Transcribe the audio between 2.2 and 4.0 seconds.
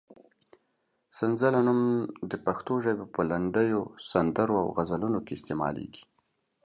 د پښتو ژبې په لنډیو،